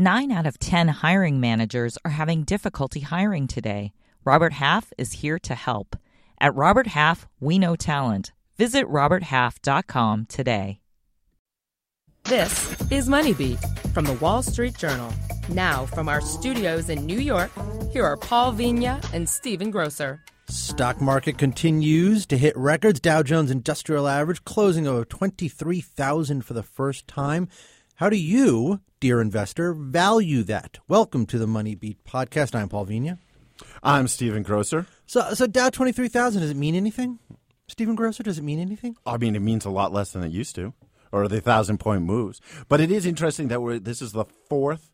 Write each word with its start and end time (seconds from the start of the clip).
Nine 0.00 0.32
out 0.32 0.46
of 0.46 0.58
10 0.58 0.88
hiring 0.88 1.40
managers 1.40 1.98
are 2.06 2.12
having 2.12 2.44
difficulty 2.44 3.00
hiring 3.00 3.46
today. 3.46 3.92
Robert 4.24 4.54
Half 4.54 4.94
is 4.96 5.12
here 5.12 5.38
to 5.40 5.54
help. 5.54 5.94
At 6.40 6.54
Robert 6.54 6.86
Half, 6.86 7.28
we 7.38 7.58
know 7.58 7.76
talent. 7.76 8.32
Visit 8.56 8.86
RobertHalf.com 8.86 10.24
today. 10.24 10.80
This 12.24 12.80
is 12.90 13.10
MoneyBeat 13.10 13.92
from 13.92 14.06
the 14.06 14.14
Wall 14.14 14.42
Street 14.42 14.74
Journal. 14.78 15.12
Now, 15.50 15.84
from 15.84 16.08
our 16.08 16.22
studios 16.22 16.88
in 16.88 17.04
New 17.04 17.20
York, 17.20 17.50
here 17.92 18.06
are 18.06 18.16
Paul 18.16 18.54
Vigna 18.54 19.04
and 19.12 19.28
Stephen 19.28 19.70
Grocer. 19.70 20.24
Stock 20.48 21.02
market 21.02 21.36
continues 21.36 22.24
to 22.24 22.38
hit 22.38 22.56
records. 22.56 23.00
Dow 23.00 23.22
Jones 23.22 23.50
Industrial 23.50 24.08
Average 24.08 24.44
closing 24.44 24.86
over 24.86 25.04
23,000 25.04 26.42
for 26.42 26.54
the 26.54 26.62
first 26.62 27.06
time. 27.06 27.48
How 28.00 28.08
do 28.08 28.16
you, 28.16 28.80
dear 28.98 29.20
investor, 29.20 29.74
value 29.74 30.42
that? 30.44 30.78
Welcome 30.88 31.26
to 31.26 31.38
the 31.38 31.46
Money 31.46 31.74
Beat 31.74 32.02
podcast. 32.02 32.54
I'm 32.54 32.70
Paul 32.70 32.86
Vigna. 32.86 33.18
I'm 33.82 34.08
Stephen 34.08 34.42
Grocer. 34.42 34.86
So, 35.04 35.34
so 35.34 35.46
Dow 35.46 35.68
23,000, 35.68 36.40
does 36.40 36.50
it 36.50 36.56
mean 36.56 36.74
anything? 36.74 37.18
Stephen 37.68 37.94
Grocer, 37.94 38.22
does 38.22 38.38
it 38.38 38.42
mean 38.42 38.58
anything? 38.58 38.96
I 39.04 39.18
mean, 39.18 39.36
it 39.36 39.42
means 39.42 39.66
a 39.66 39.70
lot 39.70 39.92
less 39.92 40.12
than 40.12 40.22
it 40.22 40.32
used 40.32 40.54
to, 40.54 40.72
or 41.12 41.28
the 41.28 41.42
thousand 41.42 41.76
point 41.76 42.04
moves. 42.04 42.40
But 42.70 42.80
it 42.80 42.90
is 42.90 43.04
interesting 43.04 43.48
that 43.48 43.60
we're, 43.60 43.78
this 43.78 44.00
is 44.00 44.12
the 44.12 44.24
fourth, 44.48 44.90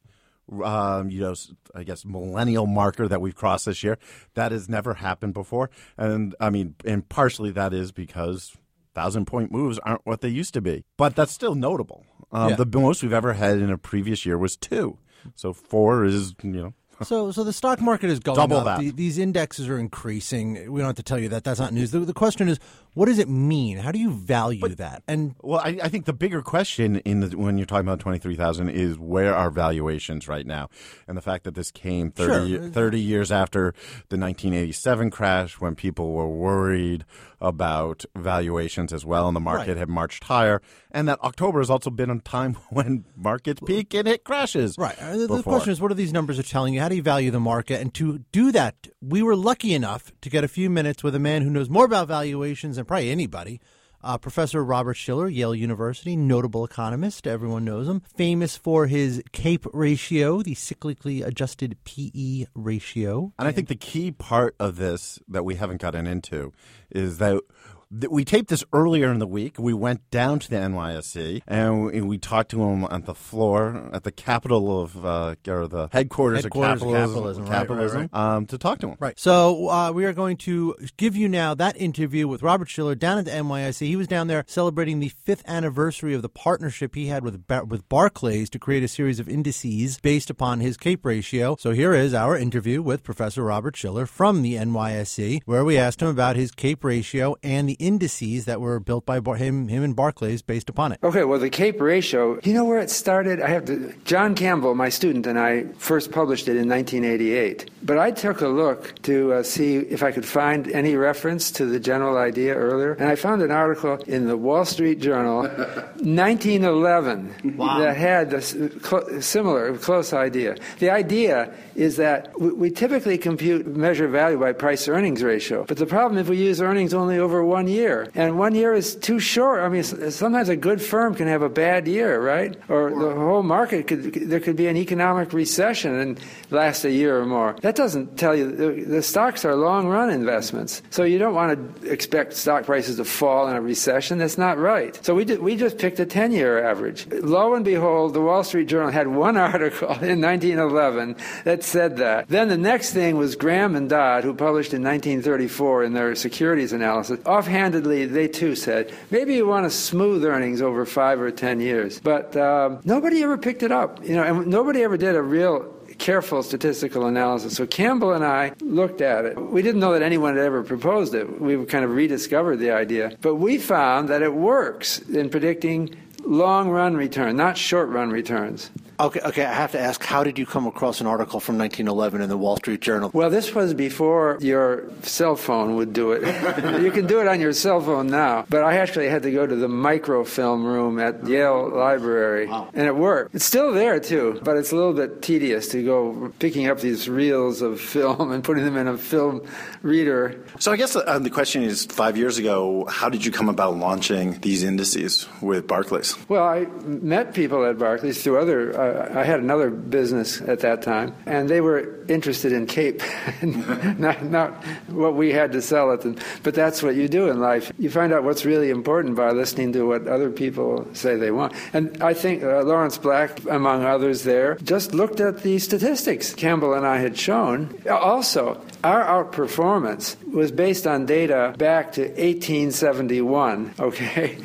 um, 0.65 1.09
you 1.09 1.21
know, 1.21 1.35
I 1.77 1.85
guess 1.85 2.05
millennial 2.05 2.67
marker 2.67 3.07
that 3.07 3.21
we've 3.21 3.37
crossed 3.37 3.67
this 3.67 3.85
year. 3.85 3.99
That 4.35 4.51
has 4.51 4.69
never 4.69 4.95
happened 4.95 5.35
before, 5.35 5.71
and 5.97 6.35
I 6.41 6.51
mean, 6.51 6.75
and 6.85 7.09
partially 7.09 7.53
that 7.53 7.73
is 7.73 7.93
because 7.93 8.57
thousand 8.97 9.27
point 9.27 9.53
moves 9.53 9.79
aren't 9.87 10.05
what 10.05 10.21
they 10.23 10.29
used 10.41 10.55
to 10.55 10.61
be. 10.61 10.85
But 10.97 11.15
that's 11.15 11.33
still 11.33 11.55
notable. 11.55 12.05
Um, 12.33 12.51
Yeah. 12.51 12.57
The 12.57 12.81
most 12.81 13.03
we've 13.03 13.13
ever 13.13 13.35
had 13.35 13.59
in 13.59 13.71
a 13.71 13.79
previous 13.79 14.27
year 14.27 14.39
was 14.39 14.57
two. 14.57 14.99
So 15.35 15.53
four 15.53 16.05
is 16.05 16.35
you 16.43 16.51
know 16.63 16.73
So, 17.03 17.31
so 17.33 17.45
the 17.45 17.53
stock 17.53 17.81
market 17.81 18.11
is 18.11 18.21
going 18.21 18.37
Double 18.37 18.57
up. 18.59 18.65
that. 18.65 18.81
The- 18.81 18.91
these 18.91 19.19
indexes 19.19 19.69
are 19.69 19.79
increasing. 19.79 20.71
We 20.73 20.81
don't 20.81 20.87
have 20.89 20.97
to 20.97 21.03
tell 21.03 21.19
you 21.19 21.29
that. 21.31 21.45
That's 21.45 21.61
not 21.61 21.73
news. 21.73 21.91
The, 21.91 22.01
the 22.01 22.15
question 22.15 22.49
is, 22.49 22.59
what 22.95 23.07
does 23.07 23.19
it 23.19 23.29
mean? 23.29 23.77
How 23.77 23.93
do 23.93 23.99
you 23.99 24.11
value 24.11 24.67
that? 24.77 25.03
And 25.07 25.35
Well, 25.43 25.61
I, 25.63 25.79
I 25.83 25.89
think 25.89 26.07
the 26.07 26.15
bigger 26.15 26.41
question 26.41 26.97
in 27.01 27.21
the, 27.21 27.37
when 27.37 27.59
you're 27.59 27.67
talking 27.67 27.87
about 27.87 28.01
twenty 28.01 28.19
three 28.19 28.37
thousand 28.37 28.71
is 28.71 28.99
where 28.99 29.35
are 29.35 29.51
valuations 29.51 30.27
right 30.29 30.47
now, 30.47 30.71
and 31.07 31.15
the 31.17 31.21
fact 31.23 31.45
that 31.45 31.55
this 31.55 31.71
came 31.71 32.11
30, 32.11 32.57
Sure. 32.57 32.69
30 32.71 32.99
years 33.01 33.31
after 33.31 33.75
the 34.09 34.17
nineteen 34.17 34.55
eighty 34.55 34.73
seven 34.73 35.11
crash, 35.11 35.61
when 35.61 35.75
people 35.75 36.13
were 36.15 36.27
worried 36.29 37.05
about 37.39 38.07
valuations 38.17 38.95
as 38.95 39.05
well, 39.05 39.29
and 39.29 39.37
the 39.37 39.41
market 39.41 39.69
Right. 39.73 39.77
had 39.77 39.89
marched 39.91 40.25
higher, 40.25 40.63
and 40.91 41.07
that 41.07 41.23
October 41.23 41.59
has 41.59 41.69
also 41.69 41.91
been 41.91 42.09
a 42.09 42.19
time 42.21 42.55
when 42.71 43.05
markets 43.15 43.61
peak 43.67 43.93
and 43.93 44.09
it 44.09 44.25
crashes. 44.25 44.77
Right. 44.79 44.97
Uh, 44.99 45.17
The, 45.19 45.27
the 45.27 45.43
question 45.43 45.73
is, 45.73 45.83
what 45.83 45.91
are 45.91 45.95
these 45.95 46.15
numbers 46.15 46.39
are 46.39 46.43
telling 46.43 46.73
you? 46.73 46.81
How 46.87 46.91
do 46.91 46.95
you 46.95 47.03
value 47.03 47.33
the 47.33 47.41
market? 47.41 47.81
And 47.81 47.93
to 47.95 48.19
do 48.31 48.53
that, 48.53 48.87
we 49.01 49.21
were 49.21 49.35
lucky 49.35 49.75
enough 49.75 50.13
to 50.21 50.31
get 50.31 50.45
a 50.45 50.47
few 50.47 50.71
minutes 50.71 51.03
with 51.03 51.17
a 51.17 51.19
man 51.19 51.43
who 51.43 51.51
knows 51.51 51.69
more 51.69 51.85
about 51.85 52.07
valuations 52.07 52.77
than 52.77 52.85
probably 52.85 53.11
anybody. 53.11 53.61
Uh, 54.05 54.17
Professor 54.19 54.65
Robert 54.65 54.95
Shiller, 54.95 55.29
Yale 55.29 55.53
University, 55.53 56.15
notable 56.15 56.65
economist. 56.65 57.27
Everyone 57.27 57.65
knows 57.65 57.89
him. 57.89 58.03
Famous 58.17 58.57
for 58.57 58.87
his 58.87 59.21
CAPE 59.33 59.67
ratio, 59.73 60.43
the 60.43 60.55
cyclically 60.55 61.27
adjusted 61.27 61.77
PE 61.83 62.45
ratio. 62.55 63.33
And 63.37 63.49
I 63.49 63.51
think 63.51 63.67
the 63.67 63.75
key 63.75 64.13
part 64.13 64.55
of 64.61 64.77
this 64.77 65.19
that 65.27 65.45
we 65.45 65.57
haven't 65.57 65.81
gotten 65.81 66.07
into 66.07 66.53
is 66.89 67.19
that 67.19 67.43
that 67.91 68.11
we 68.11 68.25
taped 68.25 68.49
this 68.49 68.65
earlier 68.73 69.11
in 69.13 69.19
the 69.19 69.27
week. 69.27 69.59
We 69.59 69.73
went 69.75 70.11
down 70.11 70.39
to 70.41 70.51
the 70.51 70.57
NYSE 70.57 71.43
and 71.47 71.87
we, 71.87 72.01
we 72.01 72.19
talked 72.19 72.51
to 72.51 72.63
him 72.63 72.85
at 72.91 73.07
the 73.07 73.15
floor 73.15 73.91
at 73.93 74.05
the 74.05 74.13
capital 74.13 74.83
of 74.83 75.05
uh, 75.05 75.35
or 75.47 75.69
the 75.69 75.89
headquarters, 75.93 76.43
Headquarters 76.43 76.83
of 76.83 76.89
of 76.89 76.93
capitalism, 76.95 77.45
capitalism, 77.45 77.45
right, 77.45 77.51
right, 77.51 77.59
capitalism, 77.59 78.09
Um, 78.13 78.47
to 78.47 78.59
talk 78.59 78.79
to 78.81 78.89
him. 78.89 78.97
Right. 78.99 79.19
So 79.19 79.69
uh, 79.69 79.93
we 79.93 80.05
are 80.05 80.13
going 80.13 80.37
to 80.39 80.75
give 80.97 81.17
you 81.17 81.29
now 81.29 81.55
that 81.55 81.77
interview 81.77 82.27
with 82.29 82.43
Robert 82.43 82.69
Shiller 82.69 82.95
down 82.95 83.19
at 83.19 83.25
the 83.25 83.31
NYSE. 83.31 83.87
He 83.87 83.97
was 83.97 84.09
down 84.09 84.27
there 84.27 84.45
celebrating 84.47 85.01
the 85.01 85.09
fifth 85.09 85.43
anniversary 85.47 86.15
of 86.15 86.23
the 86.23 86.29
partnership 86.29 86.95
he 86.95 87.07
had 87.07 87.23
with 87.23 87.47
Bar- 87.47 87.65
with 87.65 87.89
Barclays 87.89 88.51
to 88.51 88.59
create 88.59 88.83
a 88.83 88.89
series 88.89 89.21
of 89.21 89.29
indices 89.29 89.99
based 90.01 90.31
upon 90.31 90.61
his 90.61 90.77
CAPE 90.77 91.05
ratio. 91.05 91.57
So 91.59 91.71
here 91.71 91.95
is 91.95 92.15
our 92.15 92.37
interview 92.37 92.83
with 92.83 93.03
Professor 93.03 93.45
Robert 93.45 93.77
Shiller 93.77 94.07
from 94.07 94.43
the 94.43 94.55
NYSE, 94.55 95.41
where 95.45 95.65
we 95.65 95.79
asked 95.79 96.03
him 96.03 96.09
about 96.09 96.37
his 96.37 96.51
CAPE 96.51 96.83
ratio 96.85 97.37
and 97.43 97.69
the 97.69 97.76
indices 97.79 98.45
that 98.47 98.61
were 98.61 98.81
built 98.81 99.07
by 99.07 99.21
Bar- 99.21 99.37
him, 99.37 99.69
him 99.69 99.83
and 99.83 99.95
Barclays 99.97 100.43
based 100.43 100.69
upon 100.69 100.93
it. 100.93 100.99
Okay, 101.03 101.25
well, 101.25 101.39
the 101.39 101.51
CAPE 101.51 101.81
ratio, 101.81 102.39
you 102.43 102.53
know 102.53 102.65
where 102.65 102.79
it 102.79 102.91
started? 102.91 103.41
I 103.41 103.49
have 103.49 103.65
to. 103.67 103.93
John 104.05 104.35
Campbell, 104.35 104.75
my 104.75 104.89
student, 104.89 105.27
and 105.27 105.39
I 105.39 105.65
first 105.79 106.11
published 106.13 106.49
it 106.49 106.57
in 106.57 106.69
1988. 106.69 107.71
But 107.83 107.99
I 107.99 108.11
took 108.11 108.41
a 108.41 108.49
look 108.49 109.01
to 109.03 109.35
uh, 109.35 109.43
see 109.43 109.77
if 109.77 110.03
I 110.03 110.11
could 110.13 110.27
find 110.27 110.69
any 110.73 110.97
reference 110.97 111.51
to 111.53 111.67
the 111.67 111.79
general 111.79 112.17
idea 112.19 112.55
earlier, 112.55 112.93
and 112.95 113.09
I 113.09 113.15
found 113.15 113.43
an 113.43 113.51
article 113.51 113.95
in 114.07 114.27
the 114.27 114.37
Wall 114.37 114.65
Street 114.65 115.01
Journal, 115.01 115.43
1911, 116.27 117.57
that 117.59 117.97
had 117.97 118.33
a 118.33 118.41
cl- 118.43 119.21
similar, 119.21 119.77
close 119.79 120.13
idea. 120.13 120.57
The 120.79 120.91
idea 120.91 121.53
is 121.75 121.97
that 121.97 122.39
we, 122.41 122.51
we 122.53 122.71
typically 122.71 123.19
compute 123.19 123.67
measure 123.67 124.09
value 124.09 124.39
by 124.39 124.53
price 124.53 124.89
earnings 124.89 125.23
ratio, 125.23 125.65
but 125.67 125.77
the 125.77 125.87
problem 125.87 126.19
if 126.19 126.29
we 126.29 126.37
use 126.39 126.61
earnings 126.61 126.95
only 126.95 127.19
over 127.19 127.45
one 127.45 127.66
year, 127.67 128.11
and 128.15 128.39
one 128.39 128.55
year 128.55 128.75
is 128.75 128.95
too 128.97 129.19
short. 129.19 129.63
I 129.63 129.69
mean, 129.69 129.83
sometimes 129.83 130.49
a 130.49 130.57
good 130.57 130.81
firm 130.81 131.15
can 131.15 131.29
have 131.29 131.43
a 131.43 131.49
bad 131.49 131.87
year, 131.89 132.21
right? 132.21 132.57
Or 132.69 132.91
the 132.91 133.15
whole 133.15 133.43
market 133.43 133.87
could 133.87 134.15
there 134.15 134.41
could 134.41 134.57
be 134.57 134.67
an 134.67 134.77
economic 134.77 135.33
recession 135.33 135.95
and 135.95 136.21
last 136.51 136.85
a 136.85 136.91
year 136.91 137.19
or 137.19 137.27
more. 137.27 137.57
That 137.63 137.77
doesn't 137.77 138.19
tell 138.19 138.35
you 138.35 138.51
the, 138.51 138.85
the 138.85 139.03
stocks 139.03 139.45
are 139.45 139.55
long 139.55 139.89
run 139.89 140.11
investments, 140.11 140.83
so 140.91 141.05
you 141.05 141.19
don't 141.19 141.35
want 141.35 141.83
to 141.83 141.91
expect 141.91 142.35
stock 142.35 142.65
prices 142.65 142.97
to 142.97 143.05
fall 143.05 143.49
in 143.49 143.57
a 143.57 143.61
recession. 143.61 144.19
That's 144.19 144.39
not 144.39 144.59
right. 144.59 144.99
So 145.05 145.15
we 145.15 145.25
did, 145.25 145.41
we 145.41 145.57
just 145.57 145.79
picked 145.79 146.01
a 146.01 146.07
10 146.07 146.33
year 146.33 146.65
average. 146.65 147.07
Lo 147.11 147.55
and 147.55 147.65
behold, 147.65 148.15
the 148.15 148.21
Wall 148.21 148.45
Street 148.45 148.69
Journal 148.69 148.91
had 148.91 149.09
one 149.09 149.37
article 149.53 149.89
in 149.89 150.21
1911 150.21 151.17
that 151.45 151.63
said 151.63 151.97
that. 151.99 152.29
Then 152.29 152.49
the 152.49 152.57
next 152.57 152.93
thing 152.93 153.17
was 153.17 153.37
Graham 153.37 153.77
and 153.77 153.89
Dodd, 153.89 154.25
who 154.25 154.35
published 154.35 154.75
in 154.75 154.83
1934 154.83 155.85
in 155.85 155.93
their 155.93 156.15
securities 156.15 156.73
analysis. 156.73 157.21
Offhandedly, 157.57 158.05
they 158.05 158.29
too 158.29 158.55
said 158.55 158.93
maybe 159.11 159.35
you 159.35 159.47
want 159.47 159.65
to 159.65 159.71
smooth 159.71 160.23
earnings 160.27 160.61
over 160.61 160.85
five 160.85 161.19
or 161.19 161.31
10 161.31 161.59
years, 161.61 161.99
but 161.99 162.37
um, 162.37 162.81
nobody 162.85 163.23
ever 163.23 163.39
picked 163.39 163.63
it 163.63 163.73
up. 163.73 164.05
You 164.05 164.15
know, 164.15 164.23
and 164.23 164.47
nobody 164.47 164.83
ever 164.83 164.99
did 164.99 165.17
a 165.17 165.23
real 165.23 165.63
careful 165.97 166.43
statistical 166.43 167.07
analysis. 167.07 167.57
So 167.57 167.67
Campbell 167.67 168.13
and 168.13 168.27
I 168.27 168.53
looked 168.61 169.01
at 169.01 169.25
it. 169.25 169.41
We 169.41 169.63
didn't 169.63 169.81
know 169.81 169.95
that 169.95 170.03
anyone 170.03 170.37
had 170.37 170.45
ever 170.45 170.63
proposed 170.63 171.15
it. 171.15 171.41
We 171.41 171.65
kind 171.65 171.83
of 171.83 171.93
rediscovered 171.93 172.59
the 172.59 172.73
idea. 172.73 173.17
But 173.23 173.37
we 173.37 173.57
found 173.57 174.11
that 174.11 174.21
it 174.21 174.35
works 174.35 174.99
in 174.99 175.31
predicting 175.31 175.97
long 176.27 176.69
run 176.69 176.95
return, 176.95 177.37
not 177.37 177.57
short 177.57 177.89
run 177.89 178.11
returns. 178.11 178.71
Okay, 178.99 179.21
okay. 179.21 179.45
I 179.45 179.53
have 179.53 179.73
to 179.73 179.81
ask, 179.81 180.03
how 180.03 180.25
did 180.25 180.39
you 180.39 180.47
come 180.47 180.67
across 180.67 181.01
an 181.01 181.07
article 181.07 181.39
from 181.39 181.59
1911 181.59 182.23
in 182.23 182.29
the 182.29 182.37
Wall 182.39 182.57
Street 182.57 182.81
Journal? 182.81 183.11
Well, 183.13 183.29
this 183.29 183.55
was 183.55 183.75
before 183.75 184.39
your 184.41 184.85
cell 185.03 185.37
phone 185.37 185.77
would 185.77 185.93
do 185.93 186.13
it. 186.13 186.23
you 186.83 186.91
can 186.91 187.07
do 187.07 187.21
it 187.21 187.29
on 187.29 187.41
your 187.41 187.53
cell 187.53 187.81
phone 187.81 188.07
now, 188.07 188.47
but 188.49 188.65
I 188.65 188.79
actually 188.79 189.09
had 189.09 189.23
to 189.25 189.31
go 189.31 189.47
to 189.47 189.55
the 189.55 189.69
microfilm 189.69 190.65
room 190.65 190.99
at 190.99 191.27
Yale 191.27 191.69
Library, 191.69 192.49
and 192.49 192.87
it 192.87 192.97
worked. 192.97 193.35
It's 193.35 193.45
still 193.45 193.73
there 193.73 194.01
too, 194.01 194.41
but 194.43 194.57
it's 194.57 194.73
a 194.73 194.77
little 194.77 194.95
bit 194.95 195.21
tedious 195.21 195.69
to 195.69 195.85
go 195.85 196.33
picking 196.39 196.69
up 196.69 196.81
these 196.81 197.09
reels 197.09 197.61
of 197.61 197.81
film 197.81 198.33
and 198.33 198.43
putting 198.43 198.65
them 198.65 198.77
in 198.79 198.89
a 198.89 198.97
film 198.97 199.43
reader. 199.83 200.43
So 200.59 200.73
I 200.73 200.77
guess 200.77 200.97
uh, 200.97 201.19
the 201.19 201.31
question 201.31 201.63
is, 201.63 201.85
five 201.85 202.17
years 202.17 202.39
ago, 202.39 202.87
how 202.87 203.11
did 203.11 203.25
you 203.25 203.31
come 203.31 203.51
about 203.51 203.77
launching 203.77 204.41
these 204.41 204.63
indices 204.63 205.29
with 205.43 205.67
Barclays? 205.67 206.17
Well, 206.29 206.45
I 206.45 206.65
met 206.85 207.35
people 207.35 207.65
at 207.67 207.79
Barclays 207.79 208.23
through 208.23 208.41
other. 208.41 208.79
Uh, 208.79 208.86
I 209.15 209.25
had 209.25 209.41
another 209.41 209.71
business 209.71 210.41
at 210.41 210.61
that 210.61 210.83
time, 210.83 211.15
and 211.27 211.49
they 211.49 211.61
were 211.61 212.05
interested 212.09 212.53
in 212.53 212.67
Cape, 212.67 213.03
not, 213.43 214.25
not 214.25 214.65
what 214.89 215.15
we 215.15 215.33
had 215.33 215.53
to 215.53 215.63
sell 215.63 215.93
at. 215.93 216.05
But 216.43 216.55
that's 216.55 216.83
what 216.83 216.95
you 216.95 217.09
do 217.09 217.29
in 217.29 217.41
life. 217.41 217.73
You 217.79 217.91
find 217.91 218.13
out 218.13 218.25
what's 218.25 218.45
really 218.45 218.71
important 218.71 219.17
by 219.17 219.31
listening 219.31 219.73
to 219.73 219.83
what 219.87 220.07
other 220.07 220.31
people 220.31 220.87
say 220.93 221.17
they 221.17 221.31
want. 221.31 221.55
And 221.73 222.03
I 222.03 222.15
think 222.15 222.43
uh, 222.43 222.63
Lawrence 222.63 222.99
Black, 222.99 223.45
among 223.51 223.85
others, 223.85 224.23
there 224.23 224.57
just 224.57 224.95
looked 224.95 225.21
at 225.21 225.43
the 225.43 225.59
statistics 225.59 226.35
Campbell 226.35 226.75
and 226.75 226.87
I 226.87 226.99
had 226.99 227.19
shown. 227.19 227.75
Also, 227.89 228.61
our 228.85 229.25
outperformance 229.25 230.23
was 230.33 230.53
based 230.53 230.87
on 230.87 231.07
data 231.07 231.55
back 231.59 231.93
to 231.93 232.03
1871. 232.03 233.75
Okay, 233.79 234.39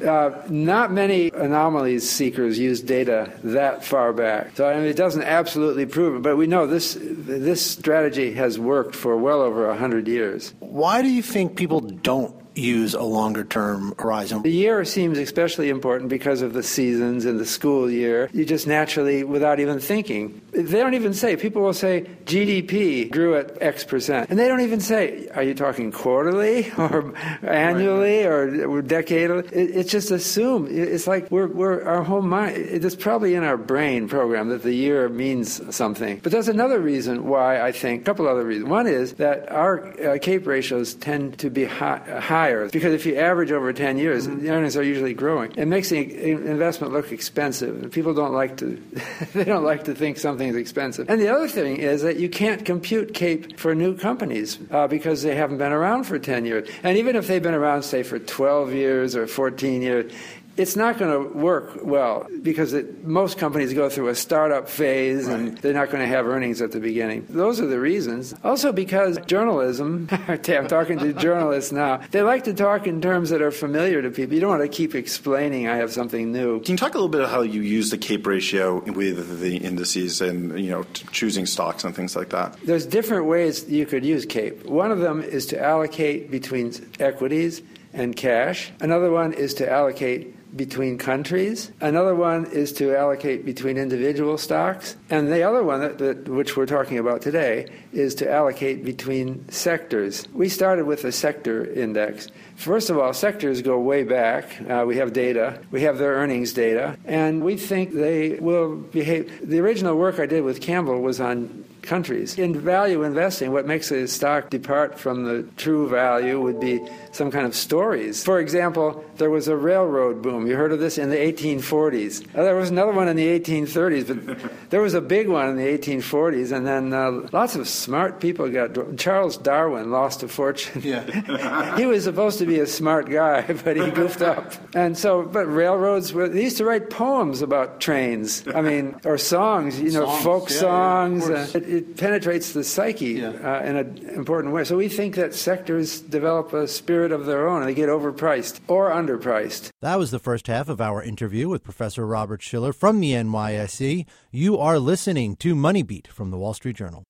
uh, 0.06 0.42
not 0.48 0.92
many 0.92 1.30
anomalies 1.30 2.08
seekers 2.08 2.58
use 2.58 2.80
data 2.80 3.32
that 3.44 3.84
far 3.84 4.12
back. 4.12 4.56
So 4.56 4.68
I 4.68 4.74
mean, 4.76 4.84
it 4.84 4.96
doesn't 4.96 5.22
absolutely 5.22 5.86
prove 5.86 6.16
it, 6.16 6.22
but 6.22 6.36
we 6.36 6.46
know 6.46 6.66
this 6.66 6.96
this 7.00 7.64
strategy 7.64 8.32
has 8.34 8.58
worked 8.58 8.94
for 8.94 9.16
well 9.16 9.40
over 9.40 9.72
hundred 9.74 10.08
years. 10.08 10.54
Why 10.58 11.02
do 11.02 11.08
you 11.08 11.22
think 11.22 11.56
people 11.56 11.80
don't 11.80 12.47
use 12.58 12.94
a 12.94 13.02
longer 13.02 13.44
term 13.44 13.94
horizon? 13.98 14.42
The 14.42 14.50
year 14.50 14.84
seems 14.84 15.18
especially 15.18 15.70
important 15.70 16.10
because 16.10 16.42
of 16.42 16.52
the 16.52 16.62
seasons 16.62 17.24
and 17.24 17.38
the 17.38 17.46
school 17.46 17.90
year. 17.90 18.28
You 18.32 18.44
just 18.44 18.66
naturally, 18.66 19.24
without 19.24 19.60
even 19.60 19.80
thinking, 19.80 20.40
they 20.52 20.80
don't 20.80 20.94
even 20.94 21.14
say, 21.14 21.36
people 21.36 21.62
will 21.62 21.72
say 21.72 22.06
GDP 22.24 23.10
grew 23.10 23.36
at 23.36 23.60
X 23.62 23.84
percent. 23.84 24.30
And 24.30 24.38
they 24.38 24.48
don't 24.48 24.60
even 24.60 24.80
say, 24.80 25.28
are 25.28 25.42
you 25.42 25.54
talking 25.54 25.92
quarterly 25.92 26.70
or 26.78 27.14
annually 27.42 28.24
or 28.24 28.48
decadal? 28.82 29.44
It, 29.52 29.70
it's 29.76 29.90
just 29.90 30.10
assumed. 30.10 30.68
It's 30.70 31.06
like 31.06 31.30
we're, 31.30 31.46
we're 31.46 31.84
our 31.84 32.02
whole 32.02 32.22
mind, 32.22 32.56
it's 32.56 32.96
probably 32.96 33.34
in 33.34 33.44
our 33.44 33.56
brain 33.56 34.08
program 34.08 34.48
that 34.48 34.62
the 34.62 34.74
year 34.74 35.08
means 35.08 35.74
something. 35.74 36.20
But 36.22 36.32
there's 36.32 36.48
another 36.48 36.80
reason 36.80 37.26
why 37.26 37.60
I 37.60 37.72
think, 37.72 38.02
a 38.02 38.04
couple 38.04 38.26
other 38.28 38.44
reasons. 38.44 38.68
One 38.68 38.86
is 38.86 39.14
that 39.14 39.50
our 39.50 39.86
uh, 40.00 40.18
CAPE 40.18 40.46
ratios 40.46 40.94
tend 40.94 41.38
to 41.38 41.50
be 41.50 41.64
high, 41.64 42.47
higher 42.48 42.68
because 42.70 42.92
if 42.94 43.06
you 43.06 43.16
average 43.16 43.52
over 43.52 43.72
10 43.72 43.98
years, 43.98 44.26
mm-hmm. 44.26 44.40
the 44.40 44.50
earnings 44.50 44.76
are 44.76 44.82
usually 44.82 45.14
growing. 45.14 45.52
It 45.56 45.66
makes 45.66 45.90
the 45.90 45.98
investment 45.98 46.92
look 46.92 47.12
expensive. 47.12 47.82
And 47.82 47.92
People 47.92 48.14
don't 48.14 48.32
like 48.32 48.56
to, 48.58 48.82
they 49.34 49.44
don't 49.44 49.64
like 49.64 49.84
to 49.84 49.94
think 49.94 50.18
something 50.18 50.48
is 50.48 50.56
expensive. 50.56 51.08
And 51.10 51.20
the 51.20 51.28
other 51.28 51.48
thing 51.48 51.76
is 51.76 52.02
that 52.02 52.16
you 52.16 52.28
can't 52.28 52.64
compute 52.64 53.14
CAPE 53.14 53.58
for 53.58 53.74
new 53.74 53.96
companies 53.96 54.58
uh, 54.70 54.86
because 54.86 55.22
they 55.22 55.34
haven't 55.34 55.58
been 55.58 55.72
around 55.72 56.04
for 56.04 56.18
10 56.18 56.44
years. 56.44 56.68
And 56.82 56.96
even 56.96 57.16
if 57.16 57.26
they've 57.26 57.42
been 57.42 57.54
around, 57.54 57.82
say, 57.82 58.02
for 58.02 58.18
12 58.18 58.72
years 58.72 59.16
or 59.16 59.26
14 59.26 59.82
years, 59.82 60.12
it's 60.58 60.74
not 60.74 60.98
going 60.98 61.12
to 61.12 61.38
work 61.38 61.78
well 61.82 62.26
because 62.42 62.72
it, 62.72 63.04
most 63.04 63.38
companies 63.38 63.72
go 63.72 63.88
through 63.88 64.08
a 64.08 64.14
startup 64.14 64.68
phase 64.68 65.26
right. 65.26 65.38
and 65.38 65.58
they're 65.58 65.72
not 65.72 65.90
going 65.90 66.02
to 66.02 66.08
have 66.08 66.26
earnings 66.26 66.60
at 66.60 66.72
the 66.72 66.80
beginning. 66.80 67.24
Those 67.30 67.60
are 67.60 67.66
the 67.66 67.78
reasons. 67.78 68.34
Also, 68.42 68.72
because 68.72 69.18
journalism, 69.26 70.08
I'm 70.28 70.66
talking 70.66 70.98
to 70.98 71.12
journalists 71.12 71.70
now, 71.70 72.00
they 72.10 72.22
like 72.22 72.44
to 72.44 72.54
talk 72.54 72.88
in 72.88 73.00
terms 73.00 73.30
that 73.30 73.40
are 73.40 73.52
familiar 73.52 74.02
to 74.02 74.10
people. 74.10 74.34
You 74.34 74.40
don't 74.40 74.50
want 74.50 74.62
to 74.62 74.68
keep 74.68 74.96
explaining 74.96 75.68
I 75.68 75.76
have 75.76 75.92
something 75.92 76.32
new. 76.32 76.60
Can 76.60 76.72
you 76.72 76.78
talk 76.78 76.94
a 76.94 76.98
little 76.98 77.08
bit 77.08 77.20
about 77.20 77.30
how 77.30 77.42
you 77.42 77.60
use 77.60 77.90
the 77.90 77.98
CAPE 77.98 78.26
ratio 78.26 78.82
with 78.92 79.40
the 79.40 79.58
indices 79.58 80.20
and 80.20 80.58
you 80.58 80.70
know 80.70 80.84
choosing 81.12 81.46
stocks 81.46 81.84
and 81.84 81.94
things 81.94 82.16
like 82.16 82.30
that? 82.30 82.56
There's 82.64 82.84
different 82.84 83.26
ways 83.26 83.68
you 83.70 83.86
could 83.86 84.04
use 84.04 84.26
CAPE. 84.26 84.66
One 84.66 84.90
of 84.90 84.98
them 84.98 85.22
is 85.22 85.46
to 85.46 85.62
allocate 85.62 86.32
between 86.32 86.72
equities 86.98 87.62
and 87.92 88.16
cash. 88.16 88.72
Another 88.80 89.10
one 89.10 89.32
is 89.32 89.54
to 89.54 89.70
allocate 89.70 90.34
between 90.56 90.98
countries. 90.98 91.70
Another 91.80 92.14
one 92.14 92.46
is 92.46 92.72
to 92.74 92.96
allocate 92.96 93.44
between 93.44 93.76
individual 93.76 94.38
stocks. 94.38 94.96
And 95.10 95.28
the 95.28 95.42
other 95.42 95.62
one, 95.62 95.80
that, 95.80 95.98
that, 95.98 96.28
which 96.28 96.56
we're 96.56 96.66
talking 96.66 96.98
about 96.98 97.22
today, 97.22 97.70
is 97.92 98.14
to 98.16 98.30
allocate 98.30 98.84
between 98.84 99.48
sectors. 99.50 100.26
We 100.32 100.48
started 100.48 100.86
with 100.86 101.04
a 101.04 101.12
sector 101.12 101.64
index. 101.64 102.28
First 102.56 102.90
of 102.90 102.98
all, 102.98 103.12
sectors 103.12 103.62
go 103.62 103.78
way 103.78 104.04
back. 104.04 104.60
Uh, 104.68 104.84
we 104.86 104.96
have 104.96 105.12
data, 105.12 105.60
we 105.70 105.82
have 105.82 105.98
their 105.98 106.14
earnings 106.14 106.52
data, 106.52 106.96
and 107.04 107.44
we 107.44 107.56
think 107.56 107.92
they 107.92 108.38
will 108.40 108.76
behave. 108.76 109.48
The 109.48 109.60
original 109.60 109.96
work 109.96 110.18
I 110.18 110.26
did 110.26 110.42
with 110.42 110.60
Campbell 110.60 111.00
was 111.00 111.20
on 111.20 111.64
countries. 111.88 112.38
In 112.38 112.60
value 112.60 113.02
investing, 113.02 113.52
what 113.52 113.66
makes 113.66 113.90
a 113.90 114.06
stock 114.06 114.50
depart 114.50 114.98
from 114.98 115.24
the 115.24 115.42
true 115.56 115.88
value 115.88 116.40
would 116.40 116.60
be 116.60 116.80
some 117.12 117.30
kind 117.30 117.46
of 117.46 117.54
stories. 117.54 118.22
For 118.22 118.38
example, 118.38 119.04
there 119.16 119.30
was 119.30 119.48
a 119.48 119.56
railroad 119.56 120.22
boom. 120.22 120.46
You 120.46 120.54
heard 120.56 120.72
of 120.72 120.78
this 120.78 120.98
in 120.98 121.10
the 121.10 121.16
1840s. 121.16 122.24
Uh, 122.34 122.44
there 122.44 122.54
was 122.54 122.70
another 122.70 122.92
one 122.92 123.08
in 123.08 123.16
the 123.16 123.26
1830s, 123.40 124.06
but 124.06 124.52
there 124.70 124.80
was 124.80 124.94
a 124.94 125.00
big 125.00 125.28
one 125.28 125.48
in 125.48 125.56
the 125.56 125.66
1840s, 125.66 126.52
and 126.52 126.66
then 126.66 126.92
uh, 126.92 127.26
lots 127.32 127.56
of 127.56 127.66
smart 127.66 128.20
people 128.20 128.48
got. 128.48 128.96
Charles 128.96 129.36
Darwin 129.36 129.90
lost 129.90 130.22
a 130.22 130.28
fortune. 130.28 130.82
Yeah. 130.82 131.76
he 131.76 131.86
was 131.86 132.04
supposed 132.04 132.38
to 132.38 132.46
be 132.46 132.60
a 132.60 132.66
smart 132.66 133.10
guy, 133.10 133.42
but 133.64 133.76
he 133.76 133.90
goofed 133.90 134.22
up. 134.22 134.52
And 134.74 134.96
so, 134.96 135.22
but 135.22 135.46
railroads 135.46 136.12
were, 136.12 136.28
they 136.28 136.44
used 136.44 136.58
to 136.58 136.64
write 136.64 136.90
poems 136.90 137.42
about 137.42 137.80
trains. 137.80 138.46
I 138.54 138.60
mean, 138.60 139.00
or 139.04 139.18
songs, 139.18 139.80
you 139.80 139.90
know, 139.90 140.06
songs, 140.06 140.22
folk 140.22 140.50
yeah, 140.50 140.56
songs. 140.56 141.28
Yeah, 141.28 141.77
it, 141.78 141.88
it, 141.88 141.96
penetrates 141.96 142.52
the 142.52 142.64
psyche 142.64 143.14
yeah. 143.14 143.28
uh, 143.28 143.62
in 143.64 143.76
an 143.76 143.98
important 144.14 144.54
way. 144.54 144.64
So 144.64 144.76
we 144.76 144.88
think 144.88 145.14
that 145.16 145.34
sectors 145.34 146.00
develop 146.00 146.52
a 146.52 146.68
spirit 146.68 147.12
of 147.12 147.26
their 147.26 147.48
own 147.48 147.62
and 147.62 147.68
they 147.68 147.74
get 147.74 147.88
overpriced 147.88 148.60
or 148.68 148.90
underpriced. 148.90 149.70
That 149.80 149.98
was 149.98 150.10
the 150.10 150.18
first 150.18 150.46
half 150.46 150.68
of 150.68 150.80
our 150.80 151.02
interview 151.02 151.48
with 151.48 151.62
Professor 151.62 152.06
Robert 152.06 152.42
Shiller 152.42 152.72
from 152.72 153.00
the 153.00 153.12
NYSE. 153.12 154.06
You 154.30 154.58
are 154.58 154.78
listening 154.78 155.36
to 155.36 155.54
Money 155.54 155.82
Beat 155.82 156.08
from 156.08 156.30
the 156.30 156.38
Wall 156.38 156.54
Street 156.54 156.76
Journal. 156.76 157.04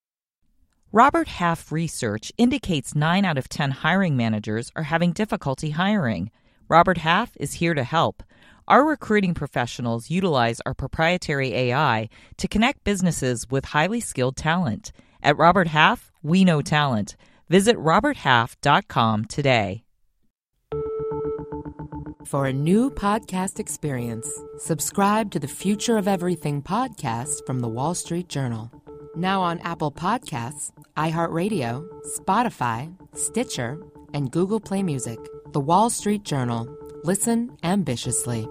Robert 0.93 1.29
Half 1.29 1.71
research 1.71 2.33
indicates 2.39 2.95
9 2.95 3.25
out 3.25 3.37
of 3.37 3.51
10 3.51 3.71
hiring 3.73 4.17
managers 4.17 4.73
are 4.75 4.85
having 4.85 5.13
difficulty 5.13 5.71
hiring. 5.71 6.31
Robert 6.67 6.99
Half 6.99 7.37
is 7.39 7.55
here 7.55 7.75
to 7.75 7.85
help. 7.85 8.23
Our 8.69 8.85
recruiting 8.85 9.33
professionals 9.33 10.11
utilize 10.11 10.61
our 10.67 10.75
proprietary 10.75 11.55
AI 11.55 12.11
to 12.37 12.49
connect 12.49 12.85
businesses 12.85 13.47
with 13.51 13.65
highly 13.65 13.99
skilled 13.99 14.37
talent. 14.37 14.93
At 15.23 15.39
Robert 15.39 15.69
Half, 15.69 16.13
we 16.23 16.45
know 16.45 16.61
talent. 16.61 17.17
Visit 17.49 17.77
roberthalf.com 17.77 19.25
today. 19.25 19.85
For 22.27 22.45
a 22.45 22.53
new 22.53 22.91
podcast 22.91 23.59
experience, 23.59 24.31
subscribe 24.59 25.31
to 25.31 25.39
the 25.39 25.49
Future 25.49 25.97
of 25.97 26.07
Everything 26.07 26.61
podcast 26.61 27.47
from 27.47 27.61
the 27.61 27.69
Wall 27.69 27.95
Street 27.95 28.29
Journal. 28.29 28.71
Now 29.17 29.41
on 29.41 29.61
Apple 29.61 29.91
Podcasts, 29.91 30.73
iHeartRadio, 30.95 31.89
Spotify, 32.19 32.95
Stitcher, 33.17 33.79
and 34.13 34.31
Google 34.31 34.61
Play 34.61 34.83
Music. 34.83 35.19
The 35.53 35.61
Wall 35.61 35.89
Street 35.89 36.23
Journal. 36.23 36.69
Listen 37.05 37.57
ambitiously. 37.63 38.49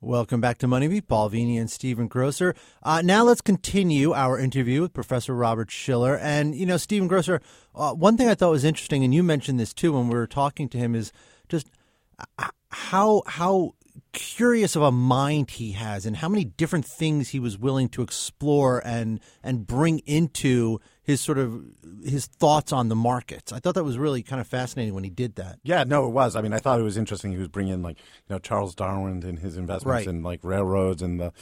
Welcome 0.00 0.40
back 0.40 0.58
to 0.58 0.66
Money 0.66 0.88
Beat, 0.88 1.08
Paul 1.08 1.30
Vigna 1.30 1.60
and 1.60 1.70
Stephen 1.70 2.08
Grocer. 2.08 2.54
Uh, 2.82 3.02
now 3.02 3.22
let's 3.22 3.40
continue 3.40 4.12
our 4.12 4.38
interview 4.38 4.80
with 4.80 4.92
Professor 4.92 5.34
Robert 5.34 5.70
Shiller. 5.70 6.16
And, 6.16 6.54
you 6.54 6.66
know, 6.66 6.76
Stephen 6.76 7.06
Grocer, 7.06 7.40
uh, 7.74 7.92
one 7.92 8.16
thing 8.16 8.28
I 8.28 8.34
thought 8.34 8.50
was 8.50 8.64
interesting, 8.64 9.04
and 9.04 9.14
you 9.14 9.22
mentioned 9.22 9.60
this 9.60 9.72
too 9.72 9.92
when 9.92 10.08
we 10.08 10.14
were 10.14 10.26
talking 10.26 10.68
to 10.70 10.78
him, 10.78 10.94
is 10.94 11.12
just 11.48 11.70
uh, 12.38 12.48
how 12.70 13.22
how 13.26 13.74
curious 14.12 14.76
of 14.76 14.82
a 14.82 14.92
mind 14.92 15.50
he 15.50 15.72
has 15.72 16.06
and 16.06 16.16
how 16.16 16.28
many 16.28 16.44
different 16.44 16.84
things 16.84 17.28
he 17.28 17.40
was 17.40 17.58
willing 17.58 17.88
to 17.90 18.02
explore 18.02 18.80
and 18.84 19.20
and 19.42 19.66
bring 19.66 20.00
into 20.00 20.80
his 21.02 21.20
sort 21.20 21.38
of 21.38 21.62
his 22.04 22.26
thoughts 22.26 22.72
on 22.72 22.88
the 22.88 22.96
markets. 22.96 23.52
I 23.52 23.58
thought 23.58 23.74
that 23.74 23.84
was 23.84 23.98
really 23.98 24.22
kind 24.22 24.40
of 24.40 24.46
fascinating 24.46 24.94
when 24.94 25.04
he 25.04 25.10
did 25.10 25.36
that. 25.36 25.58
Yeah, 25.62 25.84
no, 25.84 26.06
it 26.06 26.10
was. 26.10 26.36
I 26.36 26.42
mean, 26.42 26.52
I 26.52 26.58
thought 26.58 26.80
it 26.80 26.84
was 26.84 26.96
interesting. 26.96 27.32
He 27.32 27.38
was 27.38 27.48
bringing 27.48 27.82
like 27.82 27.98
you 27.98 28.34
know 28.34 28.38
Charles 28.38 28.74
Darwin 28.74 29.22
and 29.24 29.38
his 29.38 29.56
investments 29.56 30.06
right. 30.06 30.14
in 30.14 30.22
like 30.22 30.40
railroads 30.42 31.02
and 31.02 31.20
the 31.20 31.32